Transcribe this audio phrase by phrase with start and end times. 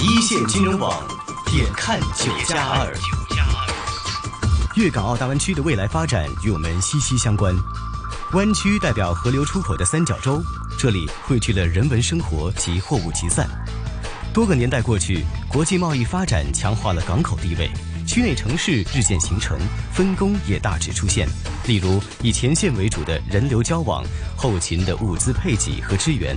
[0.00, 1.02] 一线金融网
[1.46, 2.96] 点看九加二。
[4.76, 7.52] 粤港澳大湾区的未来发展与我们息息相关。
[8.32, 10.40] 湾区代表河流出口的三角洲，
[10.78, 13.48] 这里汇聚了人文生活及货物集散。
[14.32, 17.68] 多个年代过去，国际贸易发展强化了港口地位，
[18.06, 19.58] 区内城市日渐形成，
[19.92, 21.26] 分工也大致出现。
[21.66, 24.04] 例如，以前线为主的人流交往，
[24.36, 26.36] 后勤的物资配给和支援。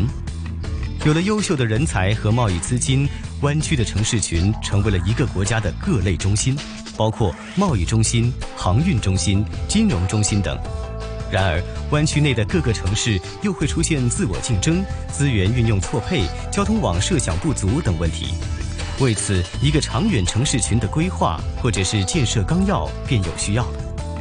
[1.04, 3.10] 有了优秀的人才和贸易资金，
[3.42, 6.58] 湾区的城市群成为了一个国家的各类中心。
[6.98, 10.56] 包括贸易中心、航运中心、金融中心等。
[11.32, 18.36] 然而，湾区内的各个城市又会出现自我竞争、资源运用错配、交通网设想不足等问题。
[19.00, 23.80] 为此，一个长远城市群的规划或者是建设纲要便有需要了。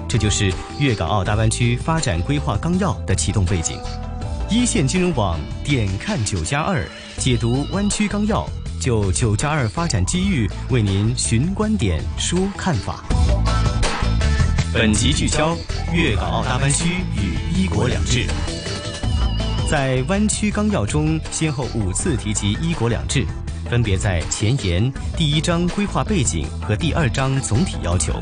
[0.08, 3.78] 这就是粤港澳大湾区发展规划纲要的启动背景。
[4.48, 8.48] 一线金融网点看九加二，解读湾区纲要。
[8.80, 13.04] 就九加二发展机遇，为您寻观点、说看法。
[14.72, 15.54] 本集聚焦
[15.92, 18.26] 粤港澳大湾区与“一国两制”。
[19.70, 23.26] 在湾区纲要中，先后五次提及“一国两制”，
[23.68, 28.14] 分别在前言、第一章规划背景和第二章总体要求。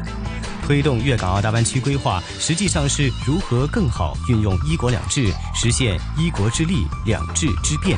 [0.67, 7.97] 推动粤港澳大湾区规划，实际上是如何更好运用“一国两制”，实现“一国之力，两制之变”。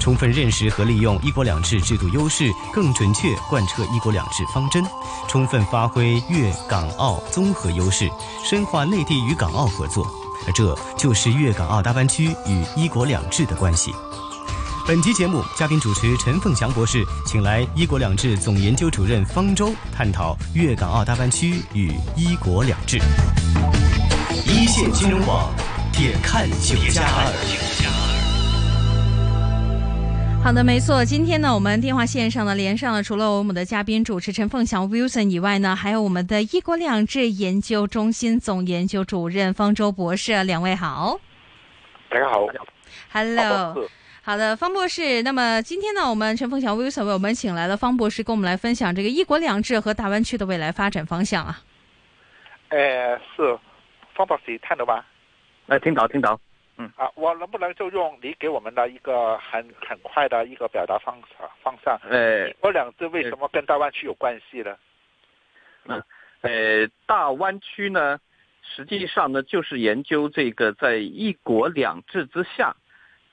[0.00, 4.84] 充分认识和利用“一国两制”制度优势，更准确贯彻“一国两制”方针，
[5.28, 8.08] 充分发挥粤港澳综合优势，
[8.44, 10.06] 深化内地与港澳合作，
[10.54, 13.92] 这就是粤港澳大湾区与“一国两制”的关系。
[14.86, 23.00] 本期节目嘉宾主持陈凤祥博士，请来“一国两制”总研究主任方舟探讨粤港澳大湾区与“一国两制”。
[24.46, 25.52] 一线金融网
[25.92, 27.75] 点看九加二。
[30.46, 31.04] 好的，没错。
[31.04, 41.18] 今天呢，我们电话线上呢连上了，除了我们的嘉宾主持陈凤祥 Wilson 以外呢，还有我们的一国两制研究中心总研究主任方舟博士，两位好。
[42.08, 42.46] 大家好
[43.12, 43.88] ，Hello，
[44.22, 45.20] 好的，方博士。
[45.24, 51.58] 那么今天呢，我们陈凤祥 Wilson 为我们请来了方博士，跟我们来分享这个一国两制和大湾区的未来发展方向啊。
[52.68, 53.58] 呃，是
[54.14, 55.04] 方博士听到吧？
[55.66, 56.38] 哎，听到，听到。
[56.78, 61.18] 嗯啊，我能不能就用你给我们的一个很很快的一个表达方
[61.62, 61.98] 方向？
[62.10, 64.76] 呃，我两字为什么跟大湾区有关系呢？
[65.86, 66.02] 嗯，
[66.42, 68.20] 呃，大湾区呢，
[68.60, 72.76] 实际上呢，就是研究这个在一国两制之下，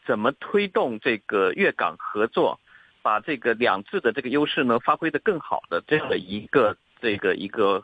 [0.06, 2.62] 怎么推动这个粤港合作，
[3.02, 7.84] 把这个两制的这个优势呢，发挥的更好的这样的一个这个一个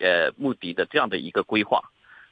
[0.00, 1.82] 呃目的的这样的一个规划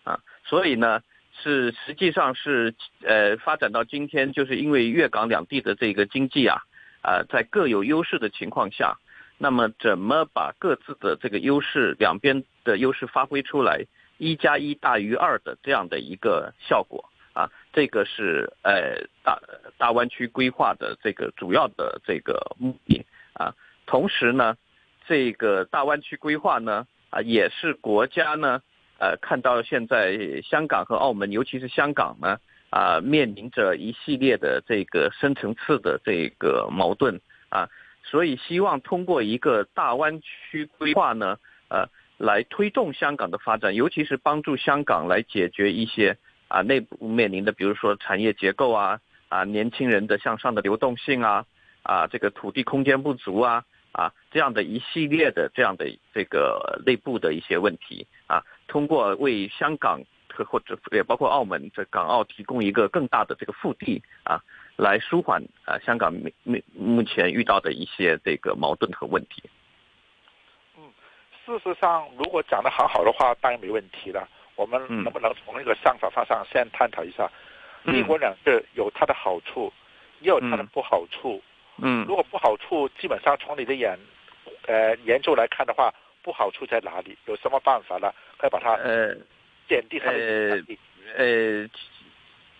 [0.04, 1.02] 啊，所以呢。
[1.42, 6.62] 是，实际上是，呃，发展到今天，就是因为粤港两地的这个经济啊，
[7.02, 8.96] 啊，在各有优势的情况下，
[9.36, 13.84] 那么怎么把各自的这个优势，两边的优势发挥出来，
[14.16, 19.38] 一加一大于二的这样的一个效果啊，这个是呃大
[19.76, 23.52] 大湾区规划的这个主要的这个目的啊。
[23.86, 24.56] 同时呢，
[25.06, 28.62] 这个大湾区规划呢，啊，也是国家呢。
[28.98, 32.38] 呃，看到现在香港和澳门，尤其是香港呢，
[32.70, 37.68] 啊，面临着一系列的这个深层次的这个矛盾啊，
[38.04, 41.38] 所以希望通过一个大湾区规划呢，
[41.68, 41.88] 呃，
[42.18, 46.16] 来推动香港的发展，尤其是帮助香港来解决一些
[46.48, 51.44] 啊内部面临的，比如说产业结构啊，啊年轻人的向上的流动性啊，
[51.82, 58.42] 啊这个土地空间不足啊，啊这样的一系列的这样的这个内部的一些问题啊。
[58.66, 60.00] 通过为香港
[60.32, 64.40] 和或者也包括澳门这港澳提供一个更大的这个腹地啊，
[64.76, 69.42] 来舒缓啊香港目目目前遇到的一些这个矛盾和问题。
[70.76, 70.82] 嗯，
[71.44, 74.28] 事实上，如果讲的很好的话，当然没问题了。
[74.56, 77.30] 我们能不能从那个想法方向先探讨一下？
[77.84, 79.72] 一国两制有它的好处，
[80.20, 81.42] 也有它的不好处。
[81.76, 83.98] 嗯，如果不好处，基本上从你的眼
[84.66, 85.94] 呃研究来看的话。
[86.24, 87.18] 不好处在哪里？
[87.26, 88.10] 有什么办法呢？
[88.44, 89.14] 可以把它呃
[89.66, 90.62] 减低它的呃
[91.16, 91.68] 呃，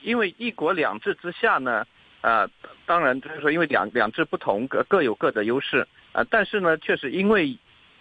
[0.02, 1.86] 因为一国两制之下呢，
[2.22, 2.48] 啊，
[2.86, 6.25] 当然就是说，因为两两制不同，各各有各的优势啊。
[6.31, 7.58] 但是呢，确实因为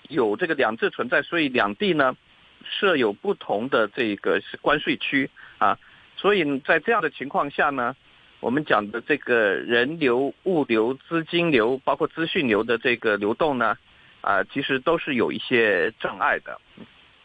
[0.08, 2.16] 有这个两制存在，所以两地呢
[2.64, 5.78] 设有不同的这个关税区啊。
[6.16, 7.94] 所以在这样的情况下呢，
[8.40, 13.78] 我们讲的这个人流、物流、资金流，包括资讯流的这个流动呢。
[14.22, 16.58] 啊，其实都是有一些障碍的，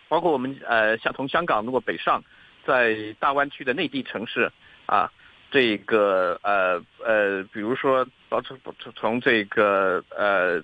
[0.09, 2.23] 包括我们呃，像从香港如果北上，
[2.65, 4.51] 在大湾区的内地城市
[4.87, 5.11] 啊，
[5.51, 8.59] 这个呃呃，比如说从
[8.95, 10.61] 从这个呃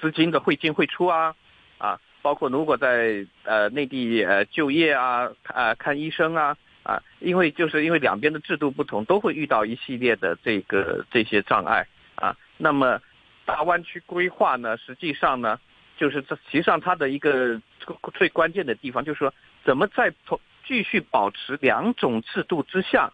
[0.00, 1.34] 资金的汇进汇出啊
[1.78, 12.36] 啊，包括如果在呃内地呃就业啊啊看医生啊啊，因为就是因为两边的制度不同，都会遇到一系列的这个这些障碍啊。
[12.56, 13.00] 那么
[13.44, 15.58] 大湾区规划呢，实际上呢，
[15.98, 17.60] 就是这实际上它的一个
[18.14, 19.32] 最关键的地方，就是说
[19.64, 23.12] 怎么在同继续保持两种制度之下。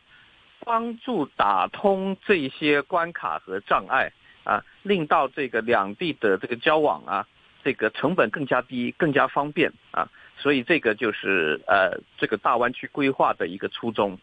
[0.62, 4.12] 帮助打通这些关卡和障碍
[4.44, 7.26] 啊，令到这个两地的这个交往啊，
[7.64, 10.06] 这个成本更加低、更加方便啊，
[10.36, 14.18] 所以这个就是呃，这个大湾区规划的一个初衷。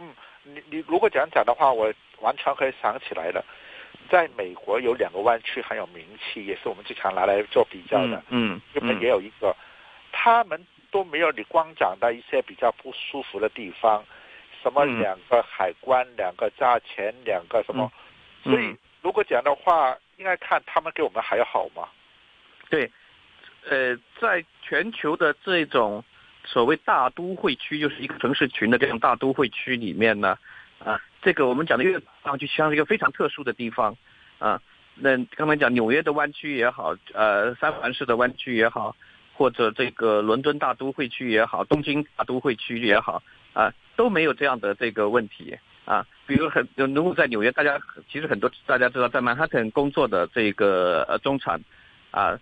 [0.00, 0.08] 嗯，
[0.42, 1.92] 你你如果这样讲的话，我
[2.22, 3.44] 完全可以想起来了，
[4.10, 8.22] 在美国有两个湾区很有名气，也是我们经常拿来做比较的。
[8.28, 9.56] 嗯，日本也有一个，
[10.10, 10.60] 他们
[10.90, 14.04] 都没有你光讲的一些比较不舒服的地方。
[14.62, 17.90] 什么两个海关，两个价钱，两个什么？
[18.44, 21.88] 所以如果讲的话，应该看他们给我们还要好吗？
[22.68, 22.90] 对，
[23.66, 26.04] 呃，在全球的这种
[26.44, 30.38] 所谓大都会区，就是一个城市群的这种大都会区里面呢，啊，
[31.22, 33.96] 这个我们讲的粤港就像是一个非常特殊的地方
[34.38, 34.60] 啊。
[34.94, 38.94] 那刚才讲纽约的湾区也好，呃，三藩市的湾区也好，
[39.34, 43.22] 或者这个伦敦大都会区也好，东京大都会区也好。
[43.52, 46.06] 啊，都没有这样的这个问题啊。
[46.24, 47.76] 比如很，如果在纽约，大家
[48.08, 51.60] 其实很多大家知道，在曼哈顿工作的这个呃中产，
[52.12, 52.38] 啊，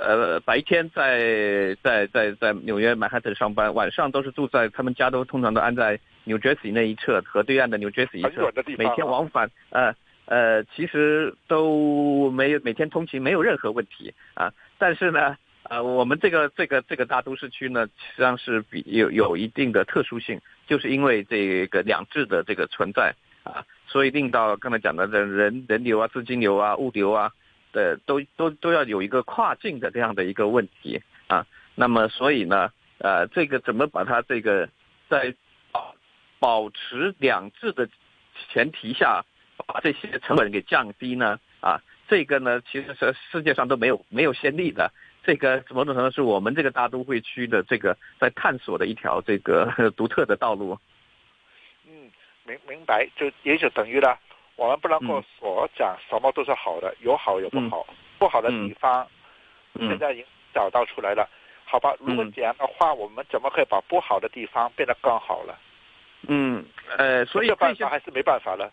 [0.00, 9.94] 呃白天在在在在纽约曼哈顿上班，晚上都是住在他们家都通常都安在 New Jersey 那一侧和对岸的 New Jersey 一侧，每天往返，呃
[10.26, 14.52] 呃，其实都没有每天通勤没有任何问题啊。
[14.78, 15.36] 但是呢。
[15.70, 23.14] 呃，我们这个这个这个大都市区呢，实际上是比有有一定的特殊性，就是因为这个两制的这个存在
[23.44, 27.30] 啊，所以令到刚才讲的人人流啊、资金流啊、物流啊
[27.72, 31.46] 的都都都要有一个跨境的这样的一个问题啊。
[31.76, 32.68] 那么所以呢，
[32.98, 34.68] 呃，这个怎么把它这个
[35.08, 35.32] 在
[36.42, 37.88] 保保持两制的
[38.52, 39.24] 前提下，
[39.64, 41.38] 把这些成本给降低呢？
[41.60, 44.92] 啊，这个呢，其实是世界上都没有没有先例的。
[45.22, 50.76] 这个某种程度是我们这个大都会区的这个在探索的一条这个 独特的道路。
[51.86, 52.10] 嗯，
[52.44, 54.18] 明明白，就也就等于了，
[54.56, 57.86] 我们不能够所讲什么都是好的，有好有不好，
[58.18, 59.06] 不好的地方
[59.78, 61.28] 现在已经找到出来了，
[61.64, 61.94] 好吧？
[62.00, 65.56] 如果这样的话，我们怎么可以把不好的地方变得更好了？
[66.28, 66.64] 嗯，
[66.96, 68.70] 呃，所以办法还是没办法了。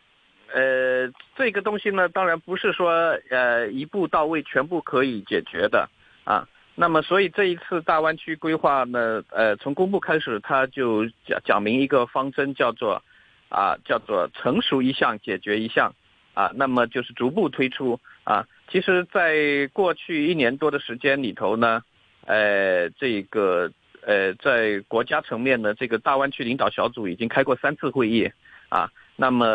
[0.52, 2.90] 呃，这个东西呢，当然不是说
[3.30, 5.90] 呃一步到位，全部可以解决的。
[6.26, 13.04] 啊，那么所以这一次大湾区规划呢，呃，从公布开始，它就讲讲明一个方针，叫做，
[13.50, 15.94] 啊，叫做成熟一项解决一项，
[16.36, 18.46] 啊，那么就是逐步推出啊。
[18.70, 21.82] 其实，在过去一年多的时间里头呢，
[22.26, 23.72] 呃，这个
[24.10, 28.32] 呃，在国家层面呢，这个大湾区领导小组已经开过三次会议，
[28.70, 29.46] 啊，那么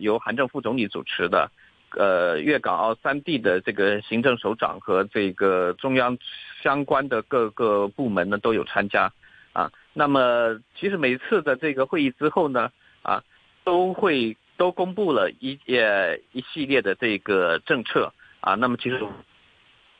[0.00, 1.50] 由韩正副总理主持的。
[1.96, 6.16] 呃，粤港澳三地的这个行政首长和这个中央
[6.62, 9.12] 相关的各个部门呢都有参加，
[9.52, 12.72] 啊，那么其实每次的这个会议之后呢，
[13.02, 13.22] 啊，
[13.62, 18.98] 都会都公布了一呃一系列的这个政策，啊，那么其实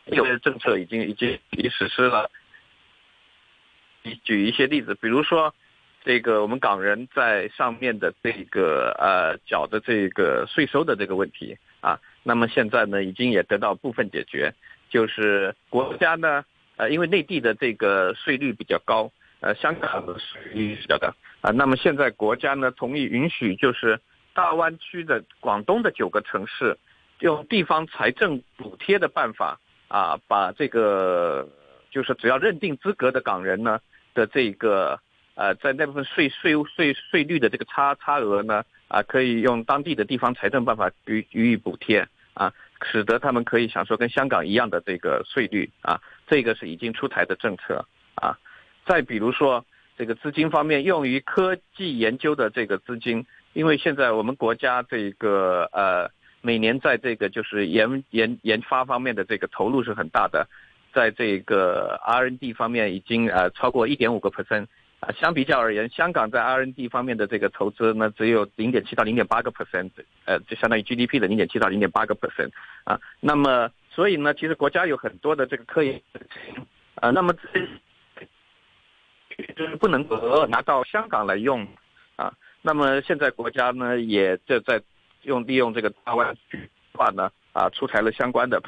[0.07, 2.29] 有些政策已经已经已实施了，
[4.23, 5.55] 举一些例子，比如说
[6.05, 11.57] 这个我们港人在上面的这个呃缴的这个税收的这个问题。
[11.81, 14.55] 啊，那么现在呢，已经也得到部分解决，
[14.89, 16.43] 就是国家呢，
[16.77, 21.09] 呃，因为内地的这个税率比较高，呃，香港的税率比较高，
[21.43, 24.01] 啊，那么现在国家呢同意允许，就是
[24.33, 26.79] 大湾区的广东的九个城市，
[27.19, 31.47] 用地方财政补贴的办法，啊，把这个
[31.91, 33.79] 就是只要认定资格的港人呢
[34.15, 35.01] 的这个，
[35.35, 38.65] 呃，在那部分税税税税率的这个差差额呢。
[38.87, 42.53] 啊，可以用当地的地方财政办法予予以补贴啊，
[42.85, 48.39] 使得他们可以享受跟香港一样的这个税率啊，这个是已经出台的政策啊。
[48.87, 49.65] 再比如说
[49.97, 56.09] 这个资金方面，用于科技研究的这个资金，因为现在我们国家这个呃
[56.43, 60.47] 每年在这个就是研研研发方面的这个投入是很大的，
[60.95, 64.67] 在这个 R&D 方面已经呃超过一点五个 percent。
[65.01, 69.91] 啊，相比较而言，香港在 R&D 方面的这个投资呢，只有零点七到零点八个 percent，
[70.25, 72.51] 呃，就相当于 GDP 的零点七到零点八个 percent，
[72.85, 76.01] 啊，那么所以呢，其实国家有很多的这个科研，
[76.95, 77.61] 啊，那么这
[79.55, 81.67] 就是不能够拿到香港来用，
[82.17, 82.33] 啊，
[82.63, 84.81] 那么现在国家呢也就在
[85.25, 88.63] 用利用这个大湾区话呢啊出台了相关的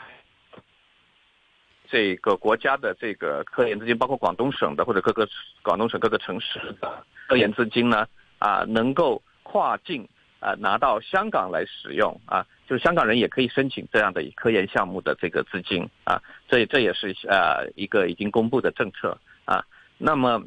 [1.90, 5.28] 这个国家的这个科研资金，包括广东省的或者各个
[5.62, 8.06] 广东省各个城市的科研资金呢
[8.38, 10.08] 啊能够跨境
[10.40, 19.64] 啊拿到香港来使用啊，就是香港人也可以申请这样的科研项目的这个资金啊，这这也是呃一个已经公布的政策啊，
[19.98, 20.42] 那么。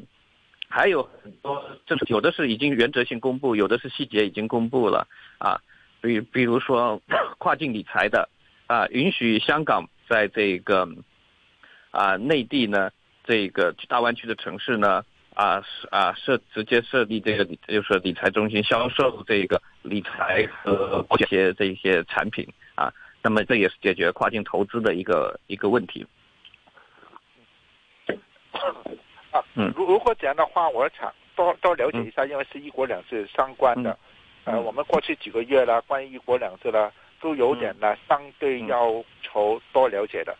[0.72, 5.04] 还有很多，就是有的是已经原则性公布，有的是细节已经公布了
[5.36, 5.58] 啊。
[6.00, 7.02] 比比如说
[7.38, 8.28] 跨境理财的
[8.68, 10.88] 啊，允许香港在这个
[11.90, 12.90] 啊内地呢，
[13.24, 15.04] 这个大湾区的城市呢
[15.34, 22.92] 啊啊设直接设立这个就是理财中心，销售这个理财和保险这些产品啊。
[23.22, 26.06] 那么这也是解决跨境投资的一个一个问题。
[29.30, 33.96] 啊，嗯，如如果这样的话，我想多多了解一下，因为是一国两制相关的，
[34.44, 40.36] 呃，我们过去几个月呢，关于一国两制呢，都有点呢相对要求多了解的，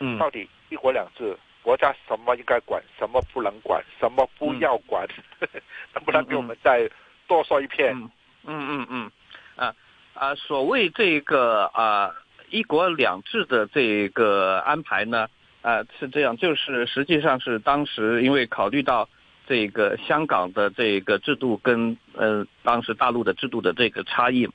[0.00, 5.06] 嗯，到底一国两制国家什么应该管，什么不能管，什么不要管，
[5.94, 6.90] 能不能给我们再
[7.28, 7.94] 多说一遍？
[7.94, 8.10] 嗯
[8.46, 9.10] 嗯嗯，
[9.54, 9.74] 啊
[10.14, 12.10] 啊，所谓这个啊
[12.48, 15.28] 一国两制的这个安排呢？
[15.60, 19.08] 啊，是这样，就是实际上是当时因为考虑到
[19.46, 24.48] 这个香港的这个制度跟呃当时大陆的制度的这个差异，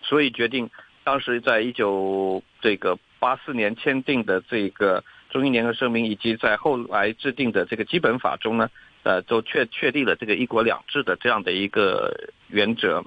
[0.00, 0.70] 所以决定
[1.04, 8.68] 当时在一九这个八四年签订的这个中英联合声明，以及在后来制定的这个基本法中呢，
[9.02, 13.04] 呃，都确确立了这个一国两制的这样的一个原则。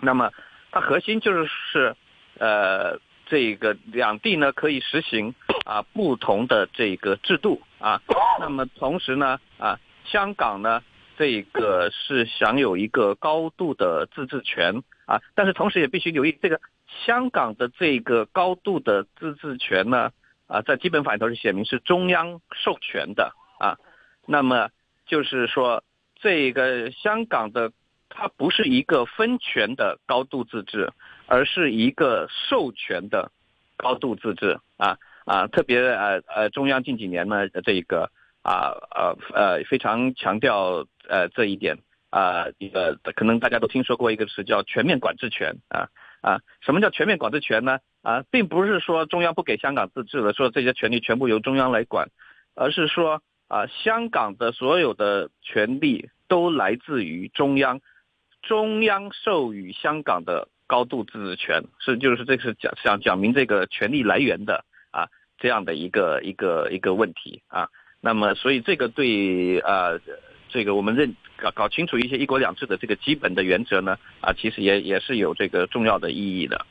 [0.00, 0.30] 那么
[0.70, 1.94] 它核心就是
[2.38, 2.98] 呃。
[3.24, 8.02] 这个两地呢可以实行啊不同的这个制度啊，
[8.38, 10.82] 那么同时呢啊香港呢
[11.16, 16.60] 这个是享有一个高度的自治权啊，但是同时也必须留意这个
[17.06, 20.10] 香港的这个高度的自治权呢
[20.52, 23.78] 啊在基本法里头是写明是中央授权的啊，
[24.26, 24.68] 那么
[25.06, 25.82] 就是说
[26.20, 27.72] 这个香港的
[28.08, 30.92] 它不是一个分权的高度自治。
[31.28, 33.32] 而是一个授权的
[33.78, 38.10] 高度自治啊啊，特别呃呃，中央近几年呢，这个
[38.42, 41.78] 啊呃呃非常强调呃这一点
[42.10, 45.88] 啊，一个可能大家都听说过一个词叫全面管制权啊
[46.20, 47.78] 啊，什么叫全面管制权呢？
[48.02, 52.10] 啊，并不是说中央不给香港自治了，说这些权利全部由中央来管，
[52.54, 57.80] 而是说啊，香港的所有的权利都来自于中央，
[58.42, 60.48] 中央授予香港的。
[60.68, 65.04] 高度自治权是，就是这是讲想讲明这个权利来源的啊，
[65.36, 67.68] 这样的一个一个一个问题啊。
[68.00, 70.00] 那么，所以这个对啊，
[70.48, 76.64] 这个我们认搞搞清楚一些一国两制的这个基本的原则呢啊，其实也也是有这个重要的意义的。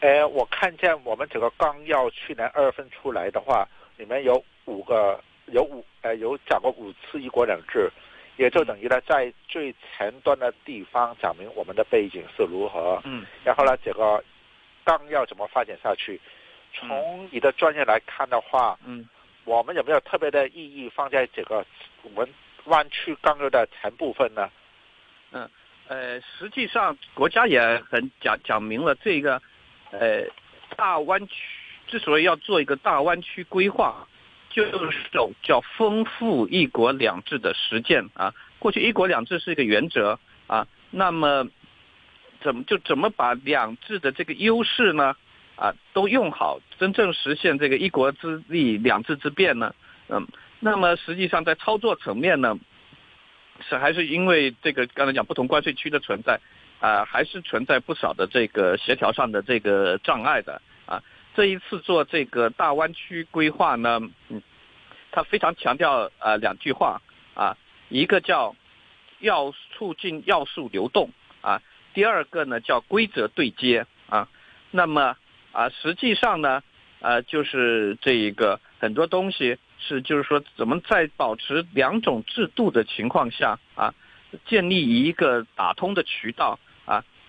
[0.00, 3.66] 呃，我看见我们这个纲要去年二月份出来的话，
[3.96, 7.90] 里面有五个有五呃有讲过五次一国两制。
[8.36, 14.24] 也就等于呢，在最前端的地方讲明我们的背景是如何，嗯，然后呢，这个
[14.82, 16.18] 纲要怎么发展下去？
[16.72, 19.06] 从你的专业来看的话，嗯，
[19.44, 21.66] 我们有没有特别的意义放在这个
[22.02, 22.26] 我们
[22.64, 24.50] 湾区纲要的前部分呢？
[25.32, 25.50] 嗯，
[25.88, 29.42] 呃，实际上国家也很讲讲明了这个，
[29.90, 30.24] 呃，
[30.76, 31.34] 大湾区
[31.86, 34.06] 之所以要做一个大湾区规划。
[34.52, 38.34] 就是种叫丰富一国两制的实践啊。
[38.58, 40.18] 过去一国两制是一个原则
[40.48, 41.46] 啊，那么
[42.42, 45.14] 怎么就怎么把两制的这个优势呢
[45.54, 49.72] 啊都用好，真正实现这个一国之利两制之变呢？
[50.08, 50.26] 嗯，
[50.58, 52.58] 那么实际上在操作层面呢，
[53.68, 56.40] 是还是因为这个刚才讲不同关税区的存在
[56.80, 61.02] 啊，还是存在不少的这个协调上的这个障碍的啊。
[61.34, 64.42] 这一次做这个大湾区规划呢，嗯，
[65.12, 67.00] 他非常强调呃两句话
[67.34, 67.56] 啊，
[67.88, 68.56] 一个叫
[69.20, 71.10] 要促进要素流动
[71.40, 71.62] 啊，
[71.94, 74.28] 第二个呢叫规则对接啊。
[74.72, 75.16] 那么
[75.52, 76.62] 啊，实际上呢，
[77.00, 83.94] 呃，就是这一个很多东西是就是说怎么在保持两种制度的情况下啊，
[84.46, 86.58] 建立一个打通的渠道，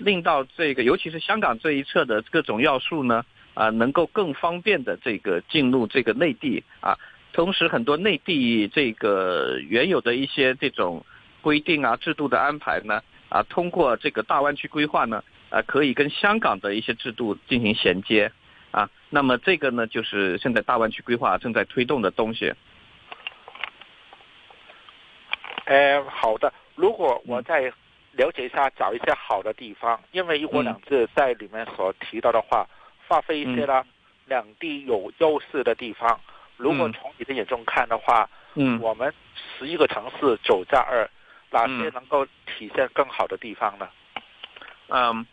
[0.03, 3.23] 令到这个尤其是香港这一侧的各种要素呢。
[3.53, 6.97] 啊，能够更方便的这个进入这个内地啊，
[7.33, 11.05] 同时很多内地这个原有的一些这种
[11.41, 18.31] 规定啊、制度的安排呢，啊，通过这个大湾区规划呢，啊，可以跟香港的一些制度进行衔接
[18.71, 18.89] 啊。
[19.09, 22.53] 那么这个呢，就是现在大湾区规划正在推动的东西。
[25.65, 26.53] 哎，好的。
[26.75, 27.71] 如果我在
[28.13, 32.67] 了解一下，找一些好的地方，因为一国两制在里面所提到的话，
[33.07, 33.83] 发挥一些呢
[34.27, 36.19] 两地有优势的地方。
[36.57, 41.09] 如果从你的眼中看的话，嗯，我们十一个城市九加二，
[41.49, 43.89] 哪些能够体现更好的地方呢？
[44.89, 45.25] 嗯，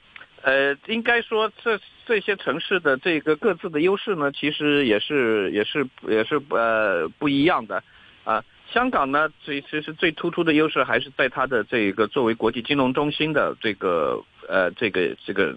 [0.42, 7.82] 呃，应该说这这些城市的这个各自的优势呢，其实也是也是也是呃不一样的
[8.24, 8.42] 啊。
[8.70, 15.56] 香港呢，最其实最突出的优势还是在它的这个作为国际金融中心的这个呃这个这个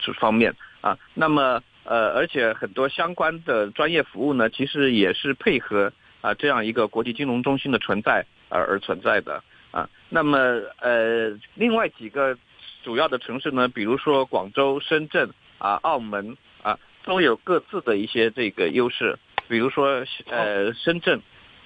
[0.00, 0.98] 这方面啊。
[1.14, 9.88] 那么呃，而且很多相关的专业服务呢，其实也是配合啊这样一个国际金融中心的存在而而存在的啊。
[10.08, 10.38] 那么
[10.80, 12.36] 呃，另外几个
[12.82, 19.16] 主要的城市呢，比如说广州、深圳啊、澳门啊，都有各自的一些这个优势。
[19.48, 21.22] 比如说呃，深圳。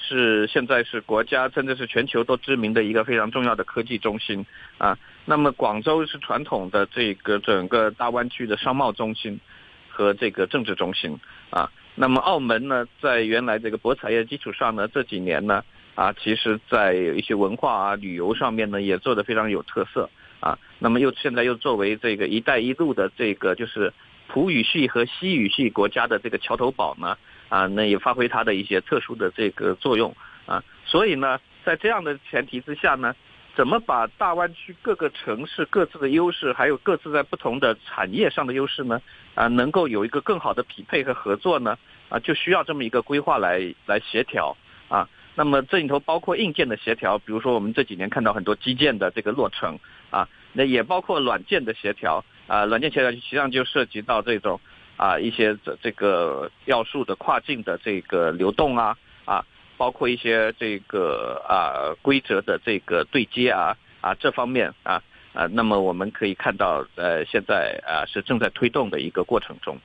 [0.06, 4.46] 是现在是国家甚至是全球都知名的一个非常重要的科技中心
[4.78, 4.96] 啊。
[5.24, 9.40] 那么广州是传统的这个整个大湾区的商贸中心
[9.88, 11.18] 和这个政治中心
[11.50, 11.68] 啊。
[11.96, 15.64] 那么澳门呢，在原来这个博彩业基础上呢，这几年呢
[15.96, 20.08] 啊，其实在一些文化啊、旅游上面呢，也做得非常有特色
[20.38, 20.56] 啊。
[20.78, 23.92] 那么又现在又作为这个“一带一路”的这个就是
[24.28, 27.16] 葡语系和西语系国家的这个桥头堡呢。
[27.48, 30.14] 啊，那也发挥它的一些特殊的这个作用
[30.46, 33.14] 啊，所以呢，在这样的前提之下呢，
[33.54, 39.00] 怎么把大湾区各个城市各自的优势，还有各自在不同的产业上的优势呢，
[39.34, 41.78] 啊，能够有一个更好的匹配和合作呢？
[42.08, 44.56] 啊，就需要这么一个规划来来协调
[44.88, 45.08] 啊。
[45.34, 49.78] 那么这里头包括硬件的协调，比如说我们这几年看到很多基建的这个落成
[50.10, 54.60] 啊，那也包括软件的协调啊，软件协调实际上就涉及到这种。
[54.96, 59.44] 啊，一些这这个要素的跨境的这个流动啊，啊，
[59.76, 65.02] 包括一些这个啊规则的这个对接啊，啊这方面啊
[65.34, 69.76] 啊，那么我们可以看到，呃，现在啊是正在推动的一个过程中。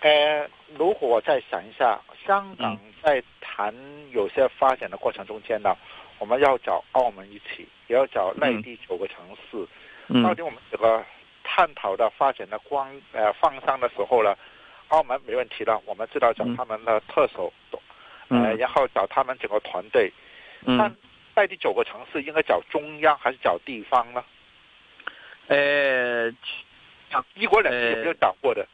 [0.00, 3.74] 呃，如果我再想一下，香港在谈
[4.12, 5.74] 有些发展的过程中间呢，
[6.18, 9.66] 我们要找澳门一起，也要找内地九个城市，
[10.22, 11.02] 到底我们这个。
[11.54, 14.34] 探讨的发展的光呃方向的时候呢，
[14.88, 17.52] 澳门没问题了，我们知道找他们的特首，
[18.28, 20.10] 呃，然后找他们整个团队。
[20.64, 20.90] 嗯那
[21.34, 24.24] 在第九个城市应该找中央还是找地方呢？
[25.48, 26.30] 呃，
[27.34, 28.66] 一国两制有没有找过的？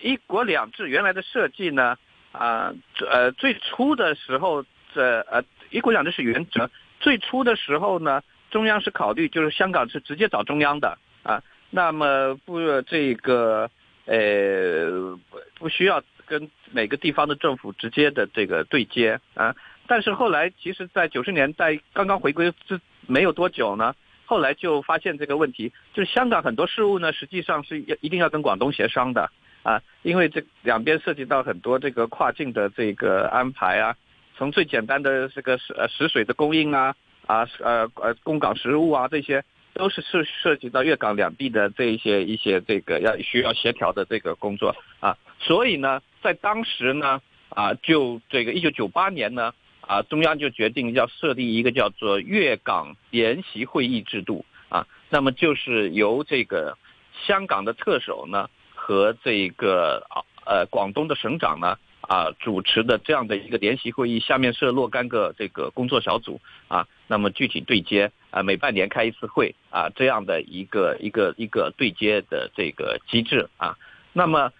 [0.00, 1.96] 一国两制原来的设计呢，
[2.32, 2.74] 啊，
[3.08, 8.20] 呃，最初的时候这呃，一国两制是原则，最初的时候呢。
[8.50, 13.68] 中央是考虑，就是香港是直接找中央的啊，那么不这个
[14.04, 15.18] 呃
[15.58, 19.56] 不需要跟每个地方的政府直接的这个对接啊。
[19.88, 23.94] 但是后来，其实，在九十年代刚刚回归之没有多久呢，
[24.26, 29.30] 后来就发现这个问题，就是香港很多事务呢，实际上是要一定要跟广东协商的
[29.62, 33.96] 啊，因为这两边涉及到很多这个跨境的这个安排啊，
[34.36, 36.94] 从最简单的这个食食水的供应啊。
[37.26, 39.42] 啊，呃呃，供港食物啊，这些
[39.74, 56.78] 都是涉涉及到粤港两地的这一些一些这个要需要协调的这个工作啊，所以呢，在当时呢，啊，就这个一九九八年呢，啊，中央就决定要设立一个叫做粤港联席会议制度啊，那么就是由这个
[57.26, 61.76] 香港的特首呢和这个啊呃广东的省长呢。
[62.06, 73.78] 啊，主持的这样的一个联席会议，下面设若干个这个工作小组啊，那么具体对接啊，每半年开一次会啊，这样的一个一个一个对接的这个机制啊，
[74.12, 74.52] 那么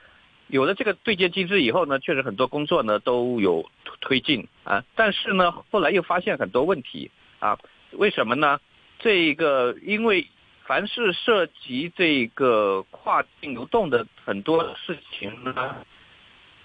[0.46, 3.68] 有了这个对接机制以后呢，确实很多工作呢都有
[4.00, 7.10] 推进啊，但是呢，后来又发现很多问题
[7.40, 7.58] 啊，
[7.90, 8.60] 为什么呢？
[9.00, 10.28] 这个因为
[10.64, 15.74] 凡是涉及这个跨境流动的很多事情呢。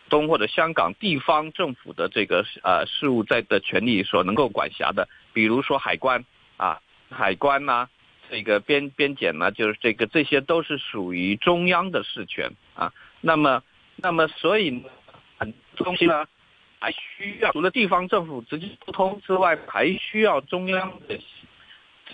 [0.10, 6.26] 东或者香港地方政府的这个呃事务在的权利所能够管辖的，比如说海关
[6.58, 7.88] 啊，海关呐，
[8.30, 12.94] 这个边边检呢，就是这个这些都是属于中央的事权啊。
[13.22, 13.62] 那么，
[13.96, 14.84] 那么所以
[15.38, 16.26] 很多东西呢，
[16.80, 21.20] 还需要除了地方政府直接沟通之外，还需要中央的，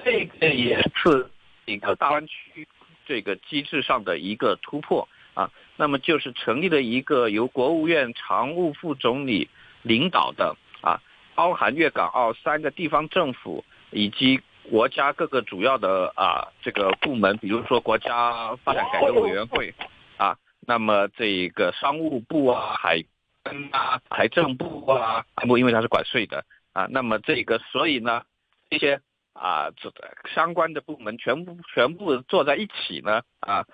[0.03, 1.29] 这个也是
[1.65, 2.67] 一个大湾区
[3.05, 5.07] 这个机制上的一个突破。
[5.35, 9.49] 啊，那么就是成立了一个由国务院常务副总理
[9.81, 11.01] 领导的啊，
[11.35, 19.73] 包含粤港澳三个地方政府以及国家各个主要的啊这个部门，比如说国家发展改革委员会
[20.17, 23.03] 啊，那么这个商务部啊、海
[23.43, 28.23] 关啊、财政部啊，部因为它是管税的啊，那么这个所以呢，
[28.69, 28.99] 这些
[29.33, 29.93] 啊这
[30.33, 33.65] 相关的部门全部全部坐在一起呢啊，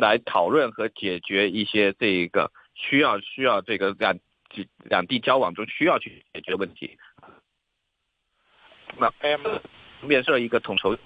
[0.00, 4.18] 来讨论和解决一些这个需要需要这个两
[4.84, 6.98] 两地交往中需要去解决问题。
[8.96, 9.40] 那 M
[10.04, 10.96] 面设一个统筹，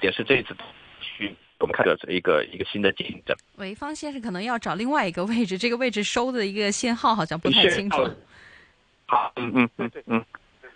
[0.00, 0.54] 也是这一次
[1.00, 3.36] 去我们看到这一个一个新的进展。
[3.58, 7.96] 潍坊先生可能要找另外一个位置，这个位置收的一个信号好像不太清楚。
[9.06, 10.24] 好，嗯嗯嗯嗯，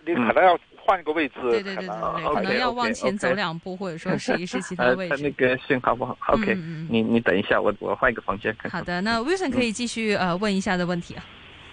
[0.04, 1.34] 你可能要换一个位置。
[1.40, 5.16] 对对对对对，可能要往前走两步，或者说试一试其他位置。
[5.16, 6.18] 他那个信号不好。
[6.26, 6.54] OK，
[6.90, 8.70] 你你等一下，我我换一个房间看。
[8.70, 11.24] 好的，那 Wilson 可以继续呃问一下的问题啊。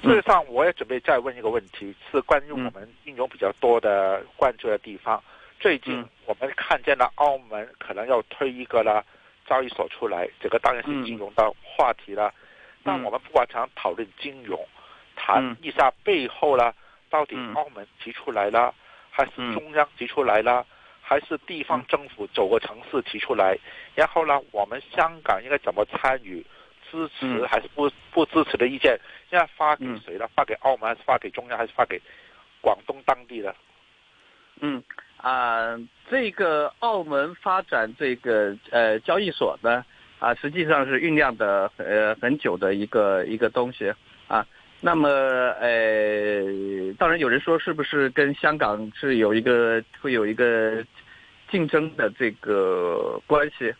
[0.03, 5.21] 事实上，我也准备再问一个问题，是关于我们应用比较多的关注的地方。
[5.61, 9.05] 最近我们看见了澳门可能要推一个了
[9.45, 12.33] 交易所出来，这个当然是金融的话题了。
[12.83, 14.67] 但我们不光常讨论金融，
[15.15, 16.73] 谈一下背后呢，
[17.11, 18.73] 到底澳门提出来了，
[19.11, 20.65] 还是中央提出来了，
[20.99, 23.55] 还是地方政府走个城市提出来？
[23.93, 26.43] 然后呢，我们香港应该怎么参与？
[26.89, 30.27] 支持还是不不支持的意见，现在发给谁了？
[30.35, 32.01] 发给澳门还是发给中央还是发给
[32.61, 33.55] 广东当地的？
[34.59, 34.83] 嗯
[35.21, 35.79] 啊，
[36.09, 39.85] 这个澳门发展这个呃交易所呢
[40.19, 43.93] 啊，实际上是酝酿的呃很久的一个一个东西
[44.27, 44.45] 啊。
[44.81, 45.09] 那么
[45.59, 46.41] 呃，
[46.97, 50.83] 当然有人说是不是跟香港是有一个会有一个
[51.51, 53.71] 竞争的这个关系？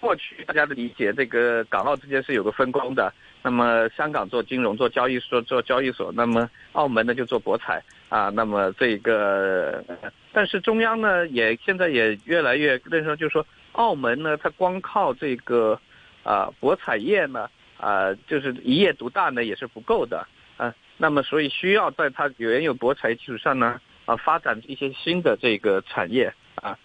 [0.00, 3.12] 过去大家的理解，这个港澳之间是有个分工的。
[3.46, 8.28] 那么香港做金融、做交易所、做交易所，那么澳门呢就做博彩啊。
[8.30, 9.84] 那么这个，
[10.32, 15.80] 但是中央呢也现在也越来越认识，就是说澳门呢，它光靠这个
[16.24, 20.74] 啊博彩业呢啊，就是一业独大呢也是不够的啊。
[20.96, 26.76] 那么所以需要在它原有博彩基础上呢啊发展一些新的这个产业啊，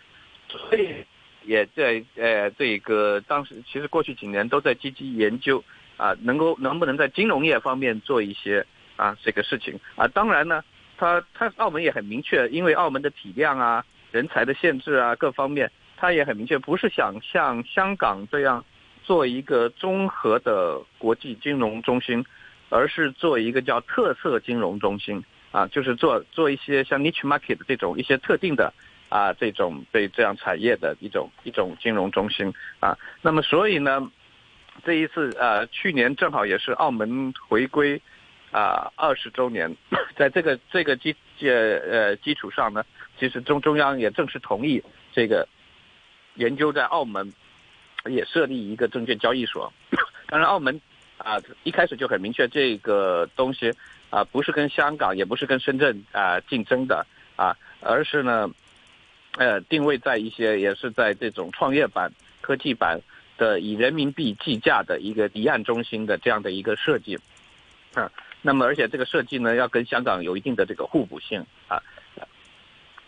[0.48, 1.04] 所以。
[1.44, 5.64] 也在呃，这个当时其实过去几年都在积极研究
[5.98, 10.08] 啊，能够能不能在金融业方面做一些啊这个事情啊。
[10.08, 10.64] 当然呢，
[10.98, 18.64] 它它澳门也很明确，因为澳门的体量啊、人才的限制啊各方面，它也很明确，不是想像香港这样
[19.04, 22.24] 做一个综合的国际金融中心，
[22.70, 28.72] 而是做一个叫特色金融中心啊，就是做做一些像 niche market 这种一些特定的。
[29.12, 34.10] 啊，这种对这样产业的一种一种金融中心啊，那么所以呢，
[34.86, 38.02] 这一次呃，去年正好也是澳门回归
[38.52, 39.76] 啊二十周年，
[40.16, 42.86] 在这个这个基基呃基础上呢，
[43.20, 45.46] 其实中中央也正式同意这个
[46.36, 47.34] 研究在澳门
[48.06, 49.74] 也设立一个证券交易所。
[50.28, 50.80] 当然，澳门
[51.18, 53.74] 啊一开始就很明确，这个东西
[54.10, 58.50] 啊不是跟香港，也不是跟深圳啊竞争的啊，而是呢。
[59.38, 63.00] 呃，定位在一些也是在这种创业板、科技板
[63.38, 67.18] 的以人民币计价的一个离岸中心的这样的一个设计，
[67.94, 71.82] 啊，那么而且这个设计呢，要跟香港有一定的这个互补性啊。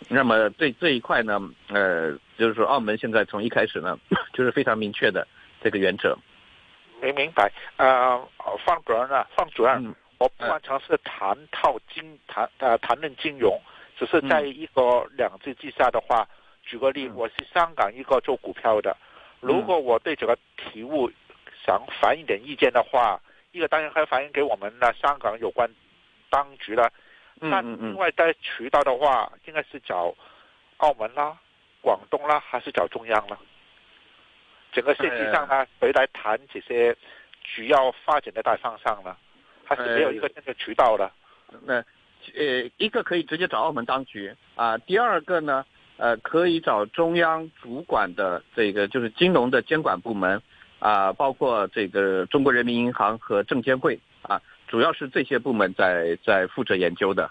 [0.09, 3.97] 那么这这一块呢，呃，就是说澳门现在从一开始呢，
[4.33, 5.27] 就是非常明确的
[5.61, 6.17] 这个原则。
[7.01, 8.17] 没明白，呃，
[8.65, 13.59] 方主任啊，方主任，我不完全是谈套金谈呃谈论金融。
[13.97, 16.27] 只是在一个两制之下的话，
[16.63, 18.95] 举个例，我是香港一个做股票的，
[19.39, 21.11] 如果我对这个题目
[21.65, 25.69] 想反映点意见的话，一个当然可以反映给我们的香港有关
[26.29, 26.91] 当局了。
[27.35, 30.15] 那另外在渠道的话，应该是找
[30.77, 31.37] 澳门啦、
[31.81, 33.37] 广东啦，还是找中央啦？
[34.71, 36.95] 整个设计上呢，谁来谈这些
[37.43, 39.15] 主要发展的大方向呢？
[39.65, 41.11] 还是没有一个那个渠道的？
[41.61, 41.83] 那。
[42.35, 45.65] 呃，一个可以直接找澳门当局啊，第二个呢，
[45.97, 50.41] 呃，可以找中央主管的这个就是金融的监管部门
[50.79, 57.29] 啊，包括这个中国人民银行和证监会啊，主要是这些部门在在负责研究的。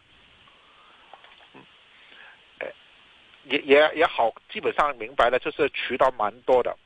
[3.44, 6.76] 也也也好，基本上明白了，就是渠道蛮多的，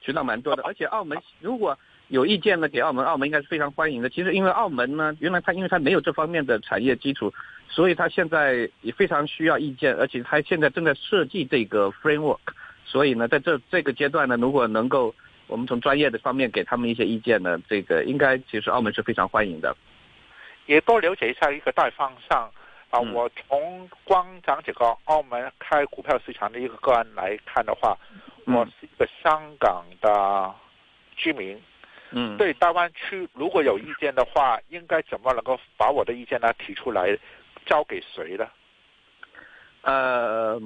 [0.00, 1.78] 渠道蛮多的，而且澳门如果。
[2.08, 4.08] 有意见呢，给澳门，澳门应该是非常欢迎的。
[4.08, 7.32] 其实，因为澳门呢，原来它因为它没有这方面的产业基础，
[7.68, 12.38] 所以它现在也非常需要意见，而且它现在正在设计这个 framework。
[12.84, 15.12] 所以呢，在这这个阶段呢，如果能够
[15.48, 19.76] 我们从专业的方面给他们一些意见呢，这个应该其实澳门是非常欢迎的。
[20.66, 22.48] 也多了解一下一个大方向
[22.90, 23.00] 啊。
[23.00, 27.98] 我从光讲这个澳门开股票市场的一个个案来看的话，
[28.46, 30.54] 我是一个香港的
[31.16, 31.56] 居民。
[31.56, 31.60] 嗯，
[32.38, 37.18] 对大湾区如果有意见的话，应该怎么能够把我的意见呢提出来，
[37.66, 38.48] 交给谁呢？
[39.82, 40.60] 呃，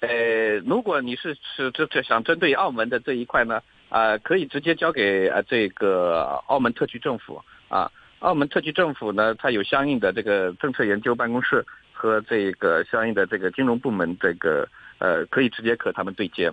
[0.00, 7.90] 呃，如果你是是这这想针对澳门的这一块呢，啊，可以直接交给呃这个澳门特区政府啊。
[8.20, 16.52] 澳门特区政府呢，它有相应的这个政策研究办公室和这个相应的这个金融部门，这个呃可以直接和他们对接。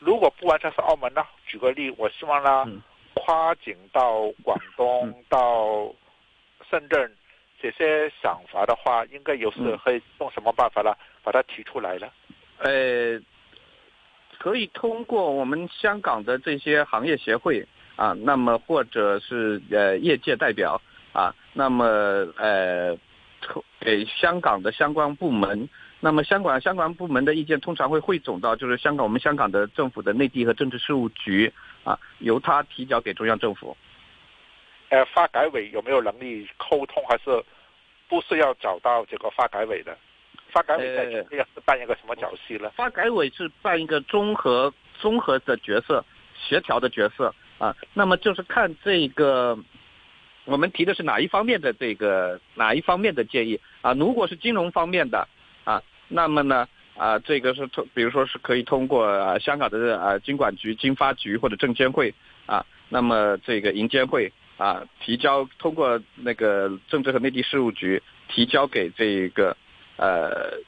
[0.00, 1.22] 如果不完全是澳门呢？
[1.46, 2.66] 举个例，我希望呢，
[3.24, 5.94] 跨境到广东、到
[6.68, 7.12] 深圳
[7.60, 10.92] 这些想法的话，应该有时会用什么办法呢？
[11.22, 12.08] 把它提出来呢？
[12.58, 13.20] 呃，
[14.40, 20.80] 可以通过我们香港的这些行业协会啊，那么或者是呃业界代表
[21.12, 21.84] 啊，那么
[22.36, 22.98] 呃
[23.78, 25.68] 给香港的相关部门。
[26.04, 31.52] 那么，香港相关部门的意见通常会汇总到，就是香港我们香港的政府的内地和政治事务局
[31.84, 33.76] 啊，由他提交给中央政府。
[34.90, 37.42] 呃，发改委有没有能力沟通，还是
[38.08, 39.96] 不是要找到这个发改委的？
[40.50, 42.70] 发改委在这个是扮演个什么角色呢？
[42.76, 46.04] 发改委是扮一个综合综合的角色，
[46.36, 47.74] 协调的角色啊。
[47.94, 49.58] 那么就是看这个，
[50.44, 53.94] 我们提的是哪一方面的这个哪一方面的建议啊？
[53.94, 55.26] 如果是金融方面的
[55.64, 55.82] 啊。
[56.14, 62.14] 那么呢，啊，这个是通，比如说是可以通过啊香港的啊金管局、经发局或者证监会
[62.46, 69.56] 啊，那么这个银监会啊提交，通过那个政治和内地事务局提交给这个
[69.96, 70.58] 呃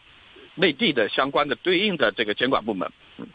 [0.55, 2.91] 内地的相关的对应的这个监管部门。
[3.19, 3.27] 嗯，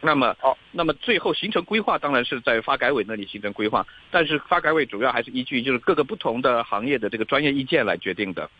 [0.00, 8.50] 那么哦，那么最后形成规划，当然是在发改委那里形成规划，但是发改委主要还是依据就是各个不同的行业的这个专业意见来决定的。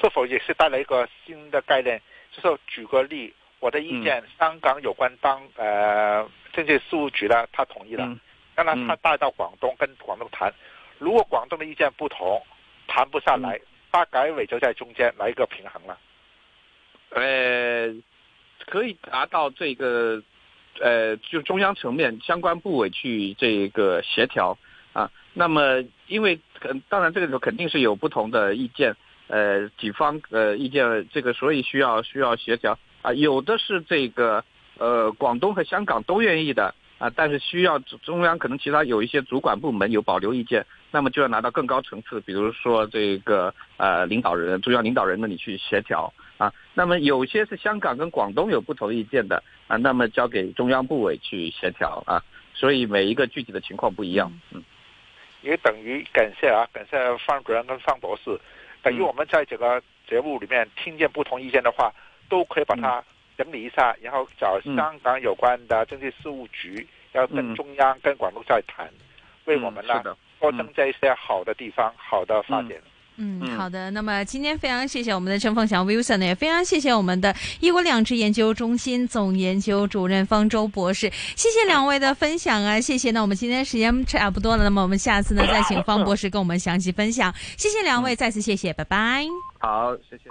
[0.00, 2.00] 是否也是带来一个新的概念？
[2.32, 8.16] 就是举个例，我的意见，香港有关当呃政界事务局呢他同意了，
[8.54, 10.52] 当然他带到广东跟广东谈，
[10.98, 12.40] 如果广东的意见不同，
[12.86, 15.98] 谈不下来，发改委就在中间来一个平衡了。
[17.10, 17.92] 呃，
[18.66, 20.22] 可以达到这个
[20.80, 24.56] 呃，就中央层面相关部委去这个协调
[24.92, 25.10] 啊。
[25.32, 26.38] 那么因为
[26.88, 28.94] 当然这个时候肯定是有不同的意见。
[29.30, 34.44] 呃，几方呃意见，这个所以需要需要协调啊，有的是这个
[34.76, 52.20] 呃广东和香港都愿意的啊，但是需要中央可能其他有一些主管部门有保留意见，那么就要拿到更高层次，比如说这个呃领导人中央领导人那里去协调啊，那么有些是香港跟广东有不同意见的啊，那么交给中央部委去协调啊，
[52.52, 54.60] 所以每一个具体的情况不一样，嗯，
[55.42, 58.36] 也等于感谢啊，感谢方主任跟方博士。
[58.82, 61.92] 等于我们在这个节目里面听见不同意见的话，
[62.28, 63.02] 都可以把它
[63.36, 68.88] 整理一下，然后找香港有关的政治事务局，要跟中央、跟广东再谈，
[69.44, 72.72] 为我们呢多增加一些好的地方、好的发展。
[73.16, 73.90] 嗯，好的。
[73.90, 83.10] 那么今天非常谢谢我们的陈凤祥 Wilson，也非常谢谢我们的一国两制研究中心总研究主任方舟博士，谢谢两位的分享啊，谢谢。
[83.10, 87.34] 那我们今天时间差不多了，那么我们下次呢再请方博士跟我们详细分享。
[87.56, 89.26] 谢谢两位，再次谢谢，拜拜。
[89.58, 90.30] 好，谢谢。